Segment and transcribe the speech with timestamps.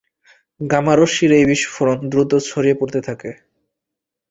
[0.61, 3.31] Gamma রশ্মির এই বিস্ফোরণ দ্রুত ছড়িয়ে পড়তে থাকে।